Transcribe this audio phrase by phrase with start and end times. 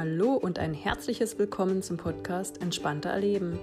[0.00, 3.58] Hallo und ein herzliches Willkommen zum Podcast Entspannter Erleben.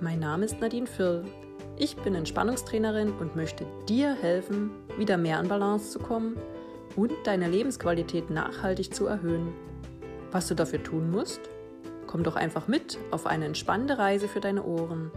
[0.00, 1.26] Mein Name ist Nadine Firl.
[1.76, 6.38] Ich bin Entspannungstrainerin und möchte dir helfen, wieder mehr an Balance zu kommen
[6.96, 9.52] und deine Lebensqualität nachhaltig zu erhöhen.
[10.30, 11.42] Was du dafür tun musst?
[12.06, 15.10] Komm doch einfach mit auf eine entspannende Reise für deine Ohren.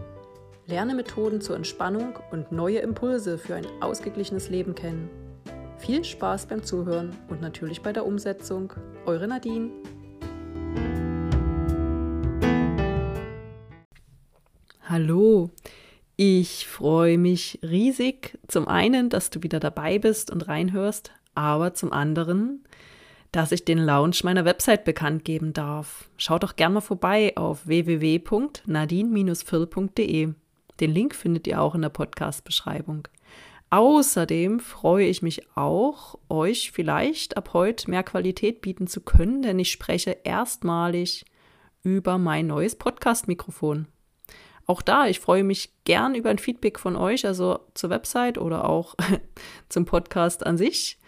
[0.66, 5.08] Lerne Methoden zur Entspannung und neue Impulse für ein ausgeglichenes Leben kennen.
[5.78, 8.74] Viel Spaß beim Zuhören und natürlich bei der Umsetzung.
[9.06, 9.70] Eure Nadine.
[14.98, 15.50] Hallo,
[16.16, 21.92] ich freue mich riesig zum einen, dass du wieder dabei bist und reinhörst, aber zum
[21.92, 22.64] anderen,
[23.30, 26.08] dass ich den Launch meiner Website bekannt geben darf.
[26.16, 30.32] Schau doch gerne mal vorbei auf www.nadine-phil.de.
[30.80, 33.06] Den Link findet ihr auch in der Podcast-Beschreibung.
[33.68, 39.58] Außerdem freue ich mich auch, euch vielleicht ab heute mehr Qualität bieten zu können, denn
[39.58, 41.26] ich spreche erstmalig
[41.82, 43.88] über mein neues Podcast-Mikrofon.
[44.66, 48.68] Auch da, ich freue mich gern über ein Feedback von euch, also zur Website oder
[48.68, 48.96] auch
[49.68, 50.98] zum Podcast an sich.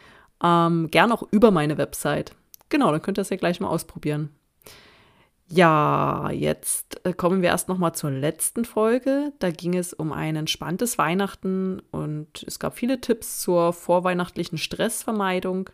[0.42, 2.32] Ähm, gern auch über meine Website.
[2.68, 4.30] Genau, dann könnt ihr das ja gleich mal ausprobieren.
[5.50, 9.32] Ja, jetzt äh, kommen wir erst noch mal zur letzten Folge.
[9.38, 15.70] Da ging es um ein entspanntes Weihnachten und es gab viele Tipps zur vorweihnachtlichen Stressvermeidung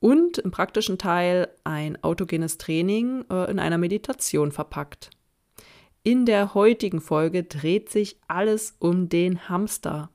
[0.00, 5.10] und im praktischen Teil ein autogenes Training äh, in einer Meditation verpackt.
[6.06, 10.10] In der heutigen Folge dreht sich alles um den Hamster.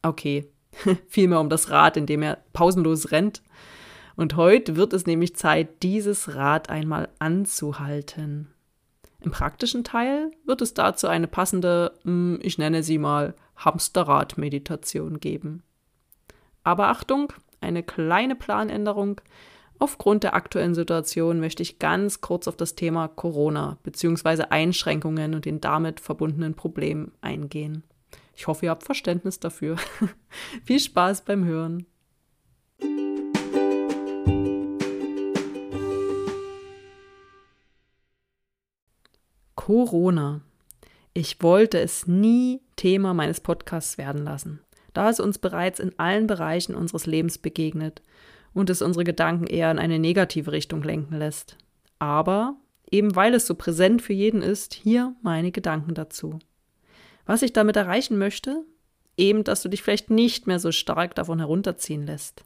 [0.00, 0.48] Okay,
[1.08, 3.42] vielmehr um das Rad, in dem er pausenlos rennt.
[4.14, 8.54] Und heute wird es nämlich Zeit, dieses Rad einmal anzuhalten.
[9.20, 15.64] Im praktischen Teil wird es dazu eine passende, hm, ich nenne sie mal Hamsterrad-Meditation geben.
[16.62, 19.20] Aber Achtung, eine kleine Planänderung.
[19.80, 24.46] Aufgrund der aktuellen Situation möchte ich ganz kurz auf das Thema Corona bzw.
[24.50, 27.84] Einschränkungen und den damit verbundenen Problemen eingehen.
[28.34, 29.76] Ich hoffe, ihr habt Verständnis dafür.
[30.64, 31.86] Viel Spaß beim Hören.
[39.54, 40.40] Corona.
[41.14, 44.60] Ich wollte es nie Thema meines Podcasts werden lassen,
[44.92, 48.02] da es uns bereits in allen Bereichen unseres Lebens begegnet
[48.54, 51.56] und es unsere Gedanken eher in eine negative Richtung lenken lässt.
[51.98, 52.56] Aber,
[52.90, 56.38] eben weil es so präsent für jeden ist, hier meine Gedanken dazu.
[57.26, 58.64] Was ich damit erreichen möchte?
[59.16, 62.44] Eben, dass du dich vielleicht nicht mehr so stark davon herunterziehen lässt.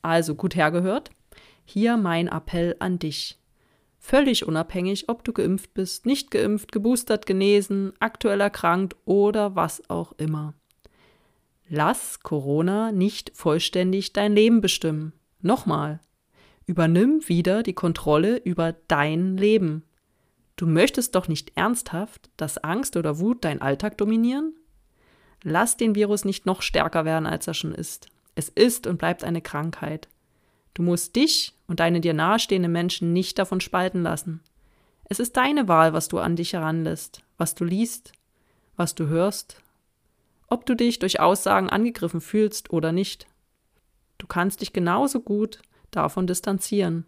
[0.00, 1.10] Also gut hergehört,
[1.64, 3.38] hier mein Appell an dich.
[3.98, 10.12] Völlig unabhängig, ob du geimpft bist, nicht geimpft, geboostert, genesen, aktuell erkrankt oder was auch
[10.18, 10.52] immer.
[11.68, 15.14] Lass Corona nicht vollständig dein Leben bestimmen.
[15.44, 16.00] Nochmal.
[16.64, 19.84] Übernimm wieder die Kontrolle über dein Leben.
[20.56, 24.54] Du möchtest doch nicht ernsthaft, dass Angst oder Wut dein Alltag dominieren?
[25.42, 28.06] Lass den Virus nicht noch stärker werden, als er schon ist.
[28.34, 30.08] Es ist und bleibt eine Krankheit.
[30.72, 34.40] Du musst dich und deine dir nahestehenden Menschen nicht davon spalten lassen.
[35.04, 38.12] Es ist deine Wahl, was du an dich heranlässt, was du liest,
[38.76, 39.60] was du hörst,
[40.48, 43.26] ob du dich durch Aussagen angegriffen fühlst oder nicht.
[44.18, 45.60] Du kannst dich genauso gut
[45.90, 47.06] davon distanzieren.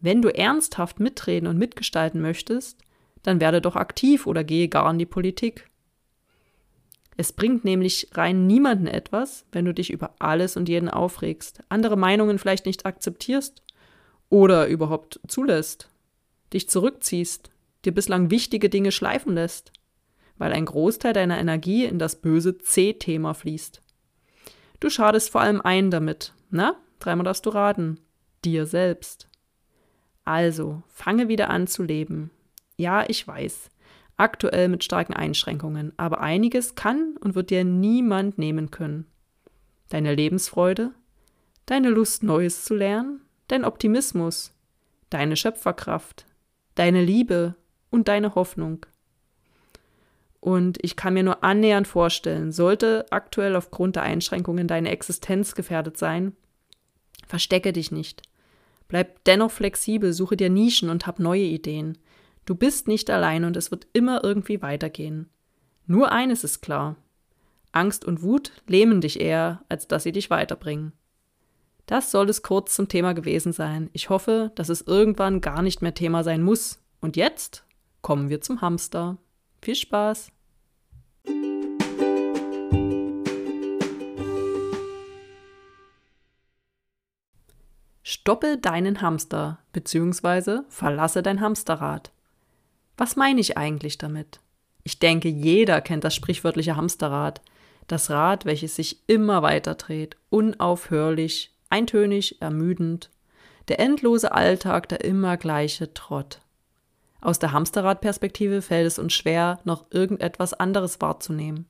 [0.00, 2.78] Wenn du ernsthaft mitreden und mitgestalten möchtest,
[3.22, 5.70] dann werde doch aktiv oder gehe gar in die Politik.
[7.16, 11.96] Es bringt nämlich rein niemanden etwas, wenn du dich über alles und jeden aufregst, andere
[11.96, 13.62] Meinungen vielleicht nicht akzeptierst
[14.30, 15.88] oder überhaupt zulässt,
[16.52, 17.50] dich zurückziehst,
[17.84, 19.72] dir bislang wichtige Dinge schleifen lässt,
[20.38, 23.80] weil ein Großteil deiner Energie in das böse C-Thema fließt.
[24.80, 26.76] Du schadest vor allem ein damit, na?
[26.98, 28.00] Dreimal darfst du raten.
[28.44, 29.28] Dir selbst.
[30.24, 32.30] Also, fange wieder an zu leben.
[32.76, 33.70] Ja, ich weiß
[34.16, 39.06] aktuell mit starken Einschränkungen, aber einiges kann und wird dir niemand nehmen können.
[39.88, 40.92] Deine Lebensfreude,
[41.66, 44.54] deine Lust, Neues zu lernen, dein Optimismus,
[45.10, 46.26] deine Schöpferkraft,
[46.74, 47.56] deine Liebe
[47.90, 48.86] und deine Hoffnung.
[50.44, 55.96] Und ich kann mir nur annähernd vorstellen, sollte aktuell aufgrund der Einschränkungen deine Existenz gefährdet
[55.96, 56.36] sein,
[57.26, 58.20] verstecke dich nicht.
[58.86, 61.96] Bleib dennoch flexibel, suche dir Nischen und hab neue Ideen.
[62.44, 65.30] Du bist nicht allein und es wird immer irgendwie weitergehen.
[65.86, 66.96] Nur eines ist klar.
[67.72, 70.92] Angst und Wut lähmen dich eher, als dass sie dich weiterbringen.
[71.86, 73.88] Das soll es kurz zum Thema gewesen sein.
[73.94, 76.82] Ich hoffe, dass es irgendwann gar nicht mehr Thema sein muss.
[77.00, 77.64] Und jetzt
[78.02, 79.16] kommen wir zum Hamster.
[79.64, 80.30] Viel Spaß!
[88.02, 90.58] Stoppe deinen Hamster bzw.
[90.68, 92.12] verlasse dein Hamsterrad.
[92.98, 94.40] Was meine ich eigentlich damit?
[94.82, 97.40] Ich denke, jeder kennt das sprichwörtliche Hamsterrad.
[97.86, 103.08] Das Rad, welches sich immer weiter dreht, unaufhörlich, eintönig, ermüdend.
[103.68, 106.42] Der endlose Alltag, der immer gleiche Trott.
[107.24, 111.66] Aus der Hamsterradperspektive fällt es uns schwer, noch irgendetwas anderes wahrzunehmen.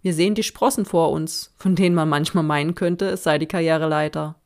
[0.00, 3.48] Wir sehen die Sprossen vor uns, von denen man manchmal meinen könnte, es sei die
[3.48, 4.36] Karriereleiter.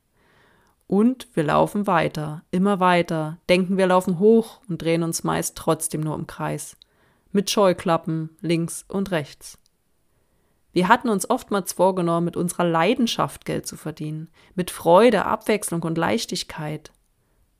[0.87, 6.01] Und wir laufen weiter, immer weiter, denken wir laufen hoch und drehen uns meist trotzdem
[6.01, 6.79] nur im Kreis.
[7.31, 9.59] Mit Scheuklappen links und rechts.
[10.73, 15.99] Wir hatten uns oftmals vorgenommen, mit unserer Leidenschaft Geld zu verdienen, mit Freude, Abwechslung und
[15.99, 16.93] Leichtigkeit.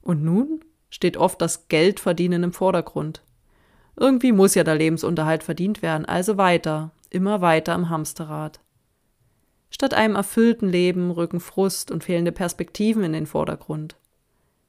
[0.01, 0.65] Und nun
[0.95, 3.25] steht oft das Geldverdienen im Vordergrund.
[3.97, 8.61] Irgendwie muss ja der Lebensunterhalt verdient werden, also weiter, immer weiter im Hamsterrad.
[9.71, 13.97] Statt einem erfüllten Leben rücken Frust und fehlende Perspektiven in den Vordergrund.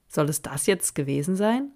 [0.08, 1.72] Soll es das jetzt gewesen sein?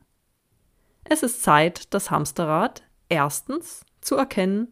[1.04, 4.69] Es ist Zeit, das Hamsterrad erstens zu erkennen,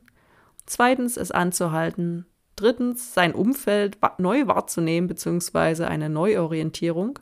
[0.66, 2.26] zweitens es anzuhalten,
[2.56, 5.84] drittens sein Umfeld neu wahrzunehmen bzw.
[5.84, 7.20] eine Neuorientierung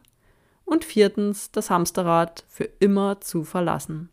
[0.66, 4.10] und viertens das Hamsterrad für immer zu verlassen.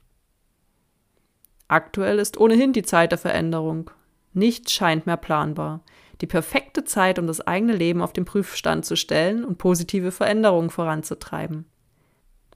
[1.69, 3.91] Aktuell ist ohnehin die Zeit der Veränderung.
[4.35, 5.83] Nichts scheint mehr planbar
[6.23, 10.71] die perfekte Zeit, um das eigene Leben auf den Prüfstand zu stellen und positive Veränderungen
[10.71, 11.67] voranzutreiben.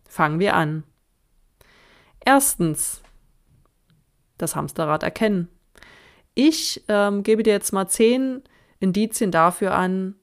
[0.09, 0.85] Fangen wir an.
[2.25, 3.03] Erstens,
[4.39, 5.49] das Hamsterrad erkennen.
[6.35, 8.43] Ich ähm, gebe dir jetzt mal zehn
[8.79, 10.15] Indizien dafür an,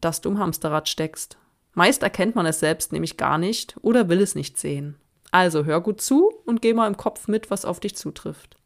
[0.00, 1.38] dass du im Hamsterrad steckst.
[1.74, 4.96] Meist erkennt man es selbst nämlich gar nicht oder will es nicht sehen.
[5.30, 8.56] Also hör gut zu und geh mal im Kopf mit, was auf dich zutrifft.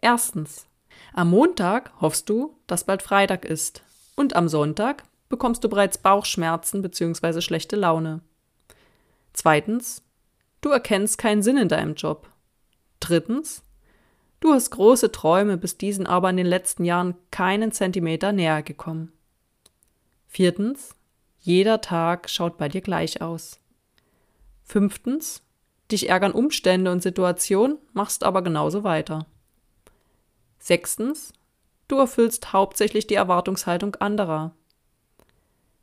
[0.00, 0.66] Erstens,
[1.12, 3.82] am Montag hoffst du, dass bald Freitag ist.
[4.16, 7.40] Und am Sonntag bekommst du bereits Bauchschmerzen bzw.
[7.40, 8.20] schlechte Laune.
[9.32, 10.02] Zweitens,
[10.60, 12.28] du erkennst keinen Sinn in deinem Job.
[12.98, 13.62] Drittens,
[14.40, 19.12] du hast große Träume, bist diesen aber in den letzten Jahren keinen Zentimeter näher gekommen.
[20.26, 20.96] Viertens,
[21.40, 23.58] jeder Tag schaut bei dir gleich aus.
[24.62, 25.42] Fünftens,
[25.90, 29.26] dich ärgern Umstände und Situationen, machst aber genauso weiter.
[30.58, 31.32] Sechstens,
[31.88, 34.52] du erfüllst hauptsächlich die Erwartungshaltung anderer.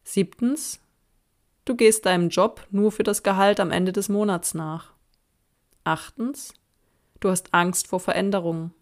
[0.04, 0.80] Siebtens,
[1.65, 4.94] du gehst deinem Job nur für das Gehalt am Ende des Monats nach.
[5.83, 6.54] Achtens,
[7.19, 8.74] du hast Angst vor Veränderungen.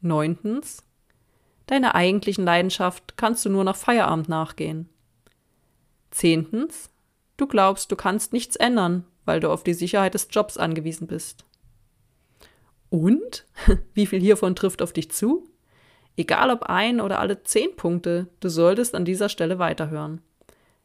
[0.00, 0.84] Neuntens,
[1.66, 4.90] deiner eigentlichen Leidenschaft kannst du nur nach Feierabend nachgehen.
[6.14, 6.90] Zehntens,
[7.36, 11.44] du glaubst, du kannst nichts ändern, weil du auf die Sicherheit des Jobs angewiesen bist.
[12.88, 13.44] Und?
[13.94, 15.48] Wie viel hiervon trifft auf dich zu?
[16.16, 20.20] Egal ob ein oder alle zehn Punkte, du solltest an dieser Stelle weiterhören.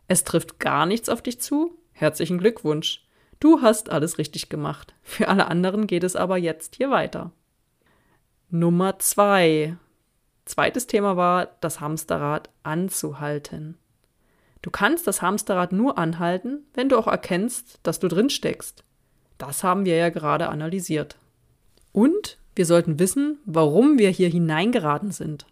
[0.07, 1.77] Es trifft gar nichts auf dich zu?
[1.91, 3.05] Herzlichen Glückwunsch.
[3.39, 4.95] Du hast alles richtig gemacht.
[5.03, 7.31] Für alle anderen geht es aber jetzt hier weiter.
[8.49, 9.77] Nummer zwei.
[10.45, 13.77] Zweites Thema war, das Hamsterrad anzuhalten.
[14.61, 18.83] Du kannst das Hamsterrad nur anhalten, wenn du auch erkennst, dass du drin steckst.
[19.37, 21.17] Das haben wir ja gerade analysiert.
[21.91, 25.45] Und wir sollten wissen, warum wir hier hineingeraten sind.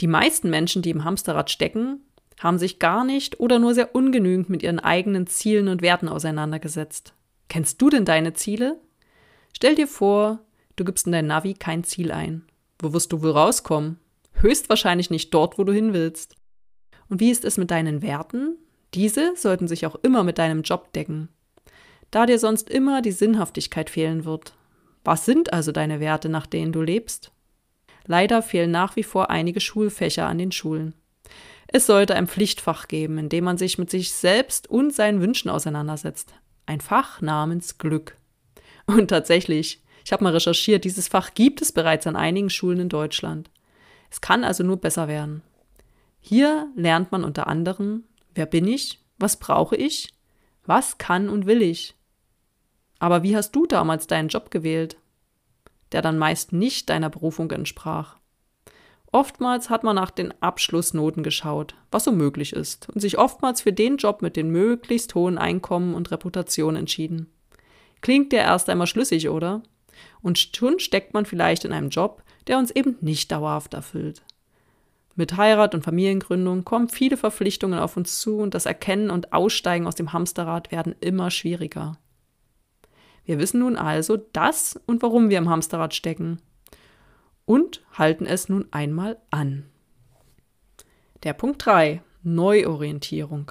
[0.00, 2.00] Die meisten Menschen, die im Hamsterrad stecken,
[2.40, 7.12] haben sich gar nicht oder nur sehr ungenügend mit ihren eigenen Zielen und Werten auseinandergesetzt.
[7.48, 8.78] Kennst du denn deine Ziele?
[9.52, 10.38] Stell dir vor,
[10.76, 12.44] du gibst in dein Navi kein Ziel ein.
[12.78, 13.98] Wo wirst du wohl rauskommen?
[14.34, 16.36] Höchstwahrscheinlich nicht dort, wo du hin willst.
[17.08, 18.56] Und wie ist es mit deinen Werten?
[18.94, 21.28] Diese sollten sich auch immer mit deinem Job decken.
[22.10, 24.54] Da dir sonst immer die Sinnhaftigkeit fehlen wird.
[25.04, 27.32] Was sind also deine Werte, nach denen du lebst?
[28.06, 30.94] Leider fehlen nach wie vor einige Schulfächer an den Schulen.
[31.66, 35.50] Es sollte ein Pflichtfach geben, in dem man sich mit sich selbst und seinen Wünschen
[35.50, 36.32] auseinandersetzt.
[36.64, 38.16] Ein Fach namens Glück.
[38.86, 42.88] Und tatsächlich, ich habe mal recherchiert, dieses Fach gibt es bereits an einigen Schulen in
[42.88, 43.50] Deutschland.
[44.10, 45.42] Es kann also nur besser werden.
[46.20, 50.14] Hier lernt man unter anderem, wer bin ich, was brauche ich,
[50.64, 51.98] was kann und will ich,
[52.98, 54.96] aber wie hast du damals deinen Job gewählt,
[55.92, 58.16] der dann meist nicht deiner Berufung entsprach?
[59.10, 63.72] Oftmals hat man nach den Abschlussnoten geschaut, was so möglich ist, und sich oftmals für
[63.72, 67.32] den Job mit den möglichst hohen Einkommen und Reputation entschieden.
[68.02, 69.62] Klingt dir erst einmal schlüssig, oder?
[70.20, 74.22] Und schon steckt man vielleicht in einem Job, der uns eben nicht dauerhaft erfüllt.
[75.18, 79.88] Mit Heirat und Familiengründung kommen viele Verpflichtungen auf uns zu und das Erkennen und Aussteigen
[79.88, 81.98] aus dem Hamsterrad werden immer schwieriger.
[83.24, 86.40] Wir wissen nun also, dass und warum wir im Hamsterrad stecken
[87.46, 89.64] und halten es nun einmal an.
[91.24, 92.00] Der Punkt 3.
[92.22, 93.50] Neuorientierung.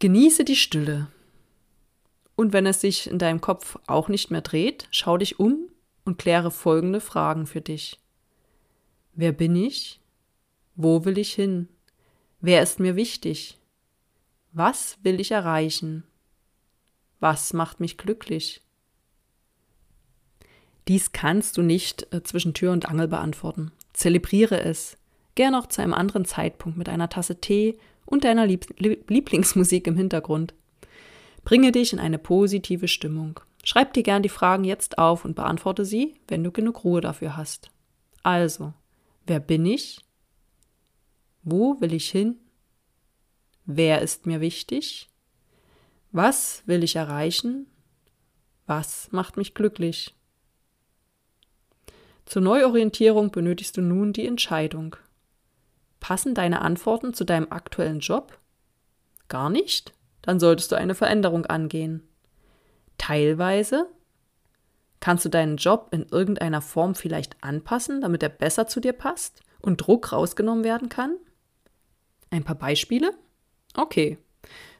[0.00, 1.06] Genieße die Stille.
[2.34, 5.68] Und wenn es sich in deinem Kopf auch nicht mehr dreht, schau dich um
[6.04, 8.00] und kläre folgende Fragen für dich.
[9.12, 9.99] Wer bin ich?
[10.74, 11.68] Wo will ich hin?
[12.40, 13.58] Wer ist mir wichtig?
[14.52, 16.04] Was will ich erreichen?
[17.20, 18.62] Was macht mich glücklich?
[20.88, 23.70] Dies kannst du nicht äh, zwischen Tür und Angel beantworten.
[23.92, 24.96] Zelebriere es.
[25.34, 29.96] Gern auch zu einem anderen Zeitpunkt mit einer Tasse Tee und deiner Lieb Lieblingsmusik im
[29.96, 30.54] Hintergrund.
[31.44, 33.38] Bringe dich in eine positive Stimmung.
[33.62, 37.36] Schreib dir gern die Fragen jetzt auf und beantworte sie, wenn du genug Ruhe dafür
[37.36, 37.70] hast.
[38.22, 38.72] Also,
[39.26, 40.00] wer bin ich?
[41.42, 42.38] Wo will ich hin?
[43.64, 45.08] Wer ist mir wichtig?
[46.12, 47.66] Was will ich erreichen?
[48.66, 50.14] Was macht mich glücklich?
[52.26, 54.96] Zur Neuorientierung benötigst du nun die Entscheidung.
[55.98, 58.38] Passen deine Antworten zu deinem aktuellen Job?
[59.28, 59.92] Gar nicht?
[60.22, 62.02] Dann solltest du eine Veränderung angehen.
[62.98, 63.88] Teilweise?
[65.00, 69.40] Kannst du deinen Job in irgendeiner Form vielleicht anpassen, damit er besser zu dir passt
[69.60, 71.16] und Druck rausgenommen werden kann?
[72.30, 73.12] Ein paar Beispiele?
[73.74, 74.18] Okay.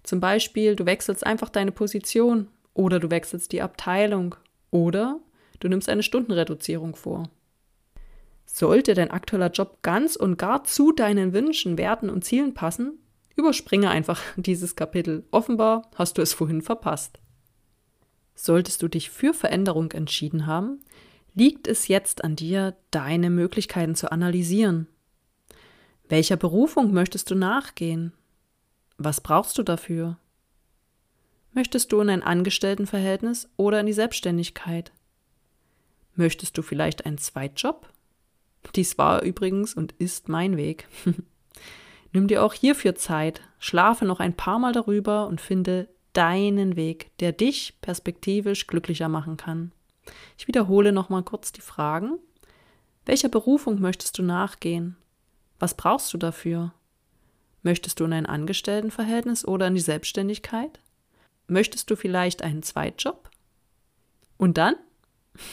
[0.03, 4.37] Zum Beispiel, du wechselst einfach deine Position oder du wechselst die Abteilung
[4.71, 5.21] oder
[5.59, 7.29] du nimmst eine Stundenreduzierung vor.
[8.47, 12.99] Sollte dein aktueller Job ganz und gar zu deinen Wünschen, Werten und Zielen passen,
[13.37, 15.25] überspringe einfach dieses Kapitel.
[15.31, 17.21] Offenbar hast du es vorhin verpasst.
[18.35, 20.81] Solltest du dich für Veränderung entschieden haben,
[21.35, 24.89] liegt es jetzt an dir, deine Möglichkeiten zu analysieren.
[26.11, 28.13] Welcher Berufung möchtest du nachgehen?
[28.99, 30.19] Was brauchst du dafür?
[31.53, 34.91] Möchtest du in ein Angestelltenverhältnis oder in die Selbstständigkeit?
[36.17, 37.89] Möchtest du vielleicht einen Zweitjob?
[38.75, 40.89] Dies war übrigens und ist mein Weg.
[42.13, 47.17] Nimm dir auch hierfür Zeit, schlafe noch ein paar Mal darüber und finde deinen Weg,
[47.21, 49.71] der dich perspektivisch glücklicher machen kann.
[50.37, 52.19] Ich wiederhole nochmal kurz die Fragen.
[53.07, 54.97] Welcher Berufung möchtest du nachgehen?
[55.61, 56.73] Was brauchst du dafür?
[57.63, 60.81] Möchtest du in ein Angestelltenverhältnis oder in die Selbstständigkeit?
[61.47, 63.31] Möchtest du vielleicht einen Zweitjob?
[64.39, 64.75] Und dann?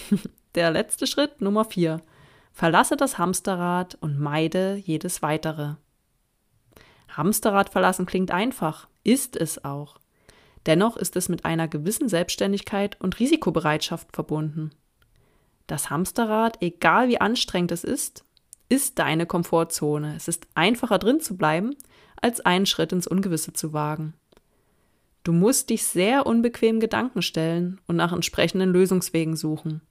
[0.55, 2.01] Der letzte Schritt, Nummer vier.
[2.53, 5.75] Verlasse das Hamsterrad und meide jedes weitere.
[7.09, 9.99] Hamsterrad verlassen klingt einfach, ist es auch.
[10.65, 14.71] Dennoch ist es mit einer gewissen Selbstständigkeit und Risikobereitschaft verbunden.
[15.67, 18.23] Das Hamsterrad, egal wie anstrengend es ist,
[18.69, 20.15] ist deine Komfortzone.
[20.15, 21.75] Es ist einfacher drin zu bleiben,
[22.21, 24.13] als einen Schritt ins Ungewisse zu wagen.
[25.23, 29.81] Du musst dich sehr unbequem Gedanken stellen und nach entsprechenden Lösungswegen suchen.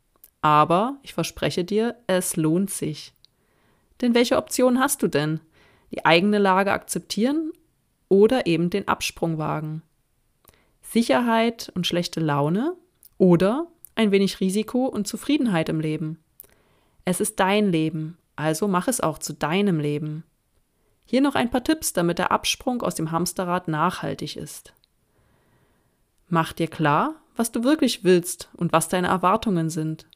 [0.41, 3.13] Aber ich verspreche dir, es lohnt sich.
[4.01, 5.41] Denn welche Option hast du denn?
[5.91, 7.53] Die eigene Lage akzeptieren
[8.09, 9.83] oder eben den Absprung wagen?
[10.83, 12.77] Sicherheit und schlechte Laune
[13.19, 16.19] oder ein wenig Risiko und Zufriedenheit im Leben?
[17.05, 20.25] Es ist dein Leben, also mach es auch zu deinem Leben.
[21.05, 24.73] Hier noch ein paar Tipps, damit der Absprung aus dem Hamsterrad nachhaltig ist.
[26.29, 30.07] Mach dir klar, was du wirklich willst und was deine Erwartungen sind.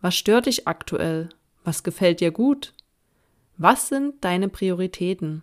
[0.00, 1.28] Was stört dich aktuell?
[1.62, 2.74] Was gefällt dir gut?
[3.56, 5.42] Was sind deine Prioritäten?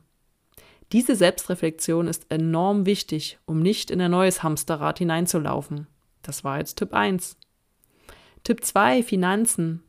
[0.92, 5.88] Diese Selbstreflexion ist enorm wichtig, um nicht in ein neues Hamsterrad hineinzulaufen.
[6.22, 7.38] Das war jetzt Tipp 1.
[8.44, 9.84] Tipp 2, Finanzen.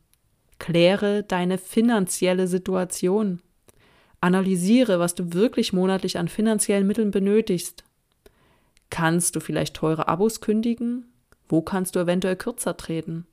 [0.63, 3.41] Kläre deine finanzielle Situation.
[4.21, 7.83] Analysiere, was du wirklich monatlich an finanziellen Mitteln benötigst.
[8.89, 11.11] Kannst du vielleicht teure Abos kündigen?
[11.49, 13.27] Wo kannst du eventuell kürzer treten?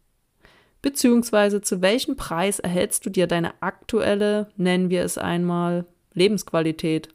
[0.82, 7.10] Beziehungsweise zu welchem Preis erhältst du dir deine aktuelle, nennen wir es einmal, Lebensqualität?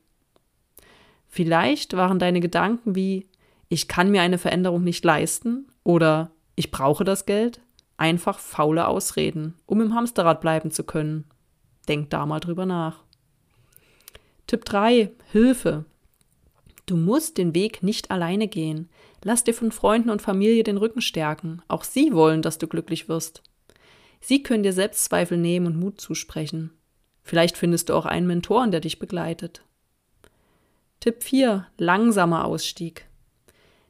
[1.27, 3.27] Vielleicht waren deine Gedanken wie,
[3.67, 7.59] ich kann mir eine Veränderung nicht leisten oder ich brauche das Geld,
[7.97, 11.25] einfach faule Ausreden, um im Hamsterrad bleiben zu können.
[11.87, 13.03] Denk da mal drüber nach.
[14.47, 15.11] Tipp 3.
[15.31, 15.85] Hilfe.
[16.85, 18.89] Du musst den Weg nicht alleine gehen.
[19.23, 21.61] Lass dir von Freunden und Familie den Rücken stärken.
[21.67, 23.41] Auch sie wollen, dass du glücklich wirst.
[24.21, 26.71] Sie können dir Selbstzweifel nehmen und Mut zusprechen.
[27.23, 29.63] Vielleicht findest du auch einen Mentoren, der dich begleitet.
[30.99, 31.65] Tipp 4.
[31.77, 33.07] Langsamer Ausstieg.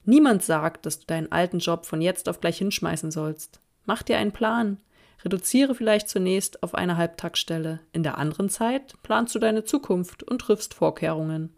[0.05, 3.59] Niemand sagt, dass du deinen alten Job von jetzt auf gleich hinschmeißen sollst.
[3.85, 4.77] Mach dir einen Plan.
[5.23, 7.79] Reduziere vielleicht zunächst auf eine Halbtagsstelle.
[7.93, 11.51] In der anderen Zeit planst du deine Zukunft und triffst Vorkehrungen.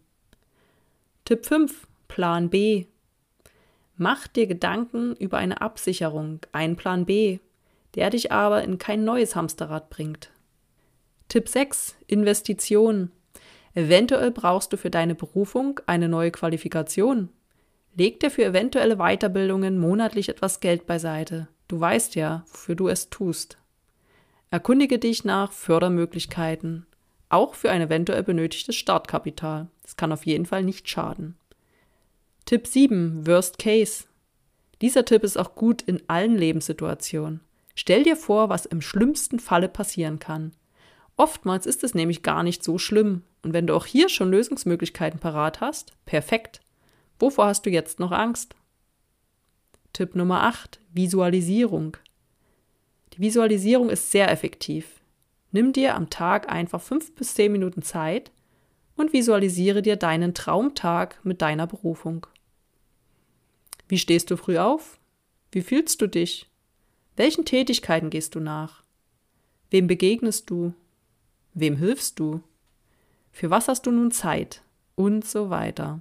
[1.24, 1.86] Tipp 5.
[2.08, 2.86] Plan B.
[3.96, 7.40] Mach dir Gedanken über eine Absicherung, einen Plan B,
[7.94, 10.30] der dich aber in kein neues Hamsterrad bringt.
[11.28, 11.96] Tipp 6.
[12.06, 13.12] Investitionen.
[13.74, 17.28] Eventuell brauchst du für deine Berufung eine neue Qualifikation.
[17.94, 21.48] Leg dir für eventuelle Weiterbildungen monatlich etwas Geld beiseite.
[21.68, 23.58] Du weißt ja, wofür du es tust.
[24.50, 26.86] Erkundige dich nach Fördermöglichkeiten,
[27.28, 29.68] auch für ein eventuell benötigtes Startkapital.
[29.82, 31.36] Das kann auf jeden Fall nicht schaden.
[32.46, 33.26] Tipp 7.
[33.26, 34.04] Worst Case.
[34.80, 37.40] Dieser Tipp ist auch gut in allen Lebenssituationen.
[37.74, 40.52] Stell dir vor, was im schlimmsten Falle passieren kann.
[41.16, 43.22] Oftmals ist es nämlich gar nicht so schlimm.
[43.42, 46.60] Und wenn du auch hier schon Lösungsmöglichkeiten parat hast, perfekt.
[47.18, 48.54] Wovor hast du jetzt noch Angst?
[49.92, 50.80] Tipp Nummer 8.
[50.92, 51.96] Visualisierung.
[53.14, 55.00] Die Visualisierung ist sehr effektiv.
[55.50, 58.30] Nimm dir am Tag einfach fünf bis zehn Minuten Zeit
[58.96, 62.26] und visualisiere dir deinen Traumtag mit deiner Berufung.
[63.88, 64.98] Wie stehst du früh auf?
[65.50, 66.46] Wie fühlst du dich?
[67.16, 68.82] Welchen Tätigkeiten gehst du nach?
[69.70, 70.74] Wem begegnest du?
[71.54, 72.42] Wem hilfst du?
[73.32, 74.62] Für was hast du nun Zeit?
[74.94, 76.00] Und so weiter.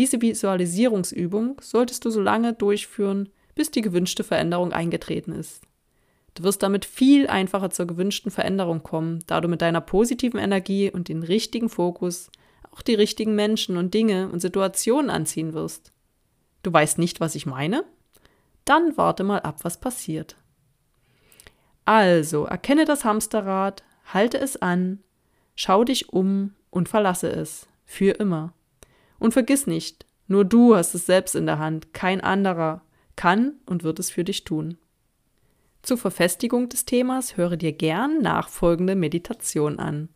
[0.00, 5.62] Diese Visualisierungsübung solltest du so lange durchführen, bis die gewünschte Veränderung eingetreten ist.
[6.32, 10.90] Du wirst damit viel einfacher zur gewünschten Veränderung kommen, da du mit deiner positiven Energie
[10.90, 12.30] und dem richtigen Fokus
[12.70, 15.92] auch die richtigen Menschen und Dinge und Situationen anziehen wirst.
[16.62, 17.84] Du weißt nicht, was ich meine?
[18.64, 20.34] Dann warte mal ab, was passiert.
[21.84, 25.00] Also, erkenne das Hamsterrad, halte es an,
[25.56, 27.66] schau dich um und verlasse es.
[27.84, 28.54] Für immer.
[29.20, 32.82] Und vergiss nicht, nur du hast es selbst in der Hand, kein anderer
[33.14, 34.78] kann und wird es für dich tun.
[35.82, 40.08] Zur Verfestigung des Themas höre dir gern nachfolgende Meditation an.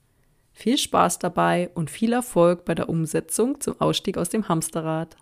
[0.52, 5.16] Viel Spaß dabei und viel Erfolg bei der Umsetzung zum Ausstieg aus dem Hamsterrad.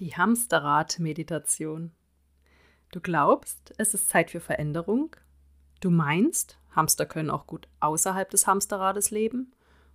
[0.00, 1.92] Die Hamsterrad-Meditation.
[2.90, 5.14] Du glaubst, es ist Zeit für Veränderung?
[5.84, 9.52] Du meinst, Hamster können auch gut außerhalb des Hamsterrades leben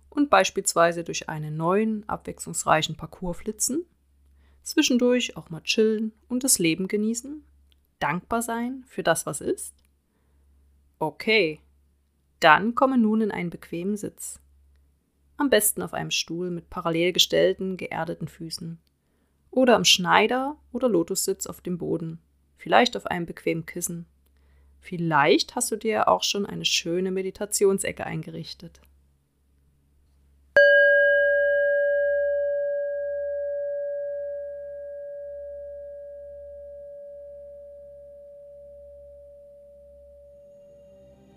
[0.08, 3.84] und beispielsweise durch einen neuen, abwechslungsreichen Parcours flitzen?
[4.62, 7.42] Zwischendurch auch mal chillen und das Leben genießen?
[7.98, 9.74] Dankbar sein für das, was ist?
[11.00, 11.58] Okay,
[12.38, 14.38] dann komme nun in einen bequemen Sitz.
[15.38, 18.78] Am besten auf einem Stuhl mit parallel gestellten, geerdeten Füßen.
[19.50, 22.20] Oder am Schneider- oder Lotussitz auf dem Boden.
[22.58, 24.06] Vielleicht auf einem bequemen Kissen
[24.80, 28.80] Vielleicht hast du dir auch schon eine schöne Meditationsecke eingerichtet.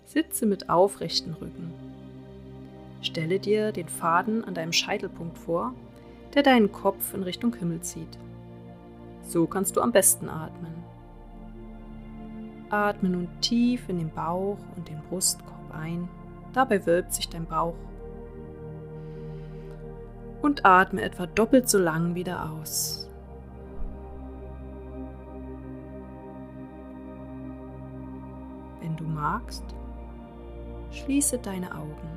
[0.06, 1.74] Sitze mit aufrechten Rücken.
[3.02, 5.74] Stelle dir den Faden an deinem Scheitelpunkt vor,
[6.34, 8.18] der deinen Kopf in Richtung Himmel zieht.
[9.22, 10.93] So kannst du am besten atmen.
[12.74, 16.08] Atme nun tief in den Bauch und den Brustkorb ein.
[16.52, 17.76] Dabei wölbt sich dein Bauch.
[20.42, 23.08] Und atme etwa doppelt so lang wieder aus.
[28.80, 29.64] Wenn du magst,
[30.90, 32.08] schließe deine Augen.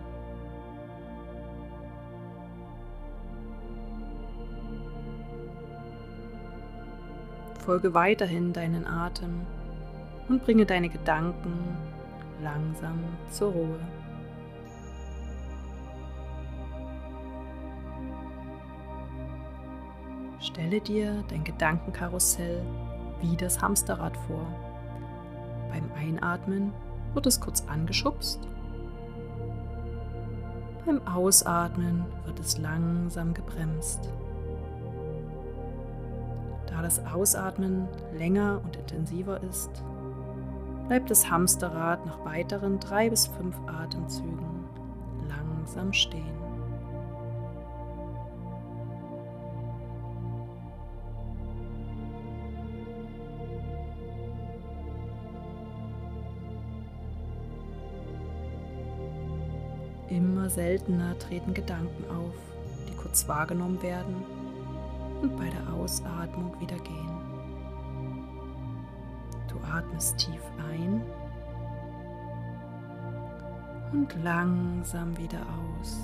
[7.59, 9.45] Folge weiterhin deinen Atem
[10.29, 11.77] und bringe deine Gedanken
[12.41, 13.79] langsam zur Ruhe.
[20.39, 22.61] Stelle dir dein Gedankenkarussell
[23.21, 24.45] wie das Hamsterrad vor.
[25.69, 26.71] Beim Einatmen
[27.13, 28.47] wird es kurz angeschubst.
[30.85, 34.09] Beim Ausatmen wird es langsam gebremst.
[36.67, 39.83] Da das Ausatmen länger und intensiver ist,
[40.87, 44.65] bleibt das Hamsterrad nach weiteren drei bis fünf Atemzügen
[45.27, 46.23] langsam stehen.
[60.09, 62.33] Immer seltener treten Gedanken auf,
[62.89, 64.23] die kurz wahrgenommen werden
[65.21, 67.16] und bei der Ausatmung wieder gehen.
[69.71, 71.01] Atmest tief ein
[73.91, 75.99] und langsam wieder aus.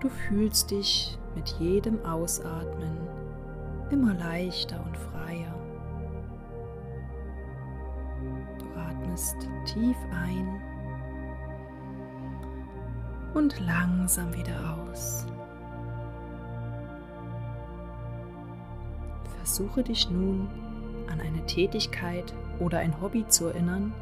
[0.00, 2.96] Du fühlst dich mit jedem Ausatmen
[3.90, 5.54] immer leichter und freier.
[8.58, 10.60] Du atmest tief ein
[13.34, 15.26] und langsam wieder aus.
[19.46, 20.48] Versuche dich nun
[21.08, 23.94] an eine Tätigkeit oder ein Hobby zu erinnern,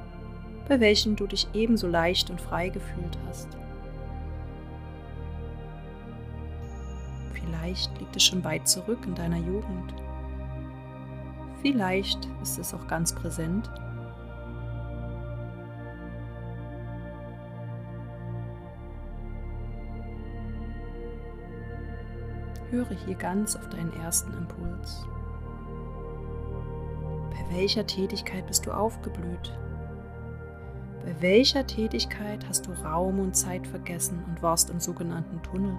[0.67, 3.49] bei welchem du dich ebenso leicht und frei gefühlt hast.
[7.35, 9.93] Vielleicht liegt es schon weit zurück in deiner Jugend.
[11.61, 13.71] Vielleicht ist es auch ganz präsent.
[22.71, 25.07] Höre hier ganz auf deinen ersten Impuls.
[27.51, 29.53] Bei welcher Tätigkeit bist du aufgeblüht?
[31.05, 35.77] Bei welcher Tätigkeit hast du Raum und Zeit vergessen und warst im sogenannten Tunnel?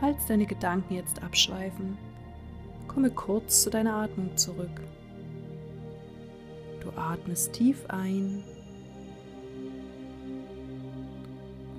[0.00, 1.98] Falls deine Gedanken jetzt abschweifen,
[2.86, 4.80] komme kurz zu deiner Atmung zurück.
[6.80, 8.44] Du atmest tief ein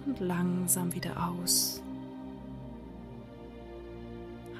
[0.09, 1.81] und langsam wieder aus.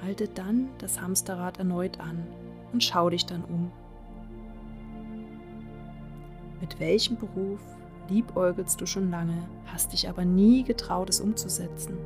[0.03, 2.23] Halte dann das Hamsterrad erneut an
[2.71, 3.71] und schau dich dann um.
[6.61, 7.59] Mit welchem Beruf
[8.09, 11.97] liebäugelst du schon lange, hast dich aber nie getraut, es umzusetzen?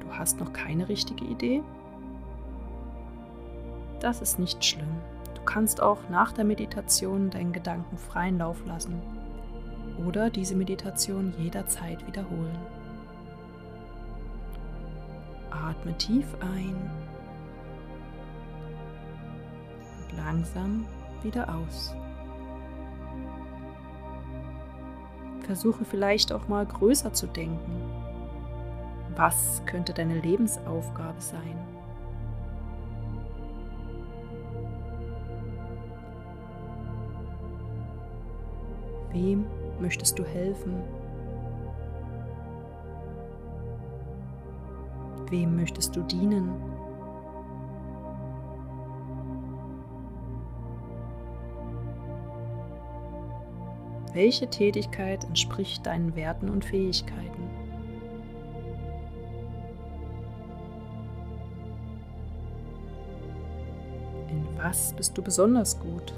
[0.00, 1.62] Du hast noch keine richtige Idee?
[4.00, 5.00] Das ist nicht schlimm.
[5.42, 9.02] Du kannst auch nach der Meditation deinen Gedanken freien Lauf lassen
[10.06, 12.56] oder diese Meditation jederzeit wiederholen.
[15.50, 16.90] Atme tief ein
[19.98, 20.86] und langsam
[21.24, 21.92] wieder aus.
[25.40, 27.82] Versuche vielleicht auch mal größer zu denken.
[29.16, 31.71] Was könnte deine Lebensaufgabe sein?
[39.12, 39.44] Wem
[39.78, 40.82] möchtest du helfen?
[45.28, 46.50] Wem möchtest du dienen?
[54.14, 57.48] Welche Tätigkeit entspricht deinen Werten und Fähigkeiten?
[64.28, 66.12] In was bist du besonders gut?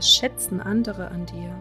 [0.00, 1.54] Was schätzen andere an dir?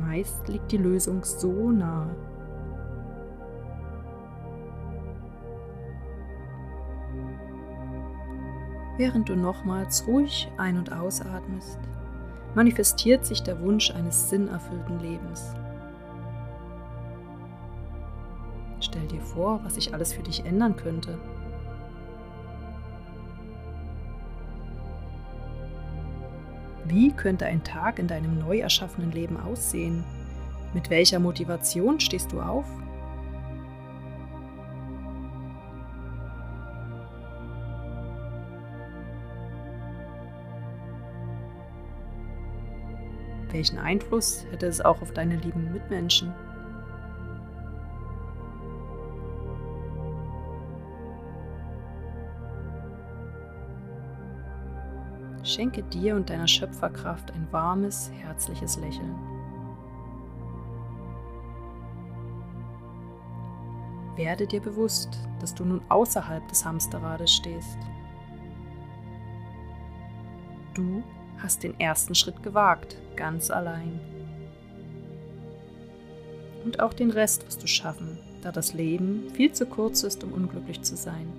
[0.00, 2.14] Meist liegt die Lösung so nahe.
[8.98, 11.80] Während du nochmals ruhig ein- und ausatmest,
[12.54, 15.56] manifestiert sich der Wunsch eines sinnerfüllten Lebens.
[19.08, 21.18] Dir vor, was sich alles für dich ändern könnte.
[26.84, 30.04] Wie könnte ein Tag in deinem neu erschaffenen Leben aussehen?
[30.72, 32.66] Mit welcher Motivation stehst du auf?
[43.50, 46.32] Welchen Einfluss hätte es auch auf deine lieben Mitmenschen?
[55.48, 59.16] Schenke dir und deiner Schöpferkraft ein warmes, herzliches Lächeln.
[64.14, 67.78] Werde dir bewusst, dass du nun außerhalb des Hamsterrades stehst.
[70.74, 71.02] Du
[71.38, 74.00] hast den ersten Schritt gewagt, ganz allein.
[76.62, 80.34] Und auch den Rest wirst du schaffen, da das Leben viel zu kurz ist, um
[80.34, 81.32] unglücklich zu sein.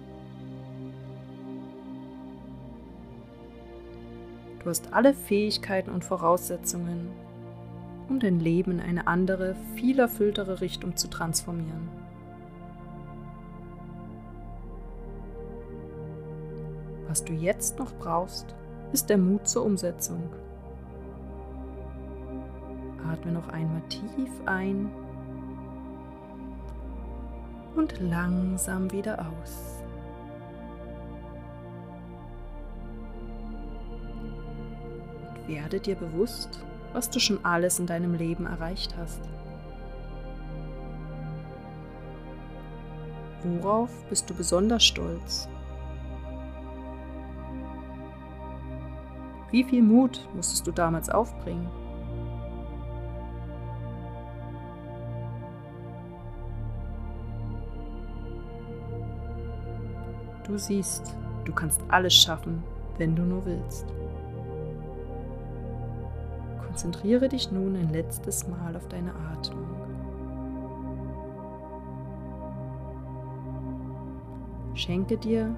[4.60, 7.10] Du hast alle Fähigkeiten und Voraussetzungen,
[8.10, 11.88] um dein Leben in eine andere, viel erfülltere Richtung zu transformieren.
[17.08, 18.54] Was du jetzt noch brauchst,
[18.92, 20.22] ist der Mut zur Umsetzung.
[23.12, 24.92] Atme noch einmal tief ein
[27.76, 29.79] und langsam wieder aus.
[35.50, 39.20] Werde dir bewusst, was du schon alles in deinem Leben erreicht hast.
[43.44, 45.50] Worauf bist du besonders stolz?
[49.50, 51.68] Wie viel Mut musstest du damals aufbringen?
[60.44, 62.64] Du siehst, du kannst alles schaffen,
[63.00, 63.88] wenn du nur willst.
[66.80, 69.68] Konzentriere dich nun ein letztes Mal auf deine Atmung.
[74.76, 75.54] Schenke dir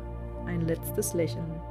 [0.47, 1.61] ein letztes Lächeln.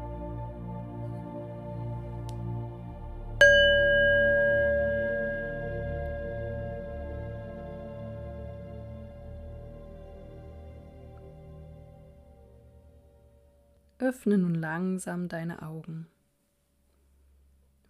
[13.99, 16.07] Öffne nun langsam deine Augen.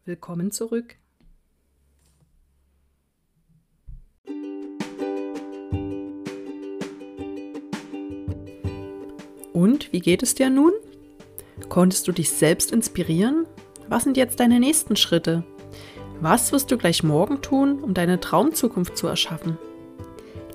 [0.06, 0.96] Willkommen zurück.
[9.60, 10.72] Und wie geht es dir nun?
[11.68, 13.44] Konntest du dich selbst inspirieren?
[13.90, 15.44] Was sind jetzt deine nächsten Schritte?
[16.18, 19.58] Was wirst du gleich morgen tun, um deine Traumzukunft zu erschaffen?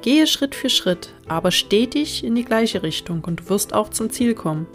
[0.02, 4.10] Gehe Schritt für Schritt, aber stetig in die gleiche Richtung und du wirst auch zum
[4.10, 4.66] Ziel kommen.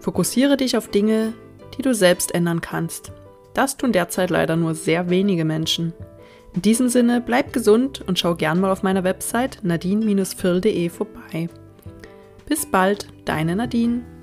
[0.00, 1.32] Fokussiere dich auf Dinge,
[1.78, 3.12] die du selbst ändern kannst.
[3.54, 5.92] Das tun derzeit leider nur sehr wenige Menschen.
[6.56, 11.48] In diesem Sinne, bleib gesund und schau gern mal auf meiner Website nadine-firl.de vorbei.
[12.46, 14.13] Bis bald, deine Nadine.